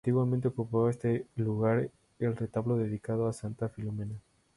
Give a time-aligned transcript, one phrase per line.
[0.03, 4.15] Antiguamente ocupaba este lugar el retablo dedicado a Santa Filomena.